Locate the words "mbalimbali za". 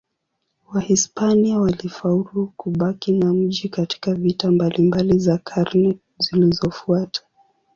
4.51-5.37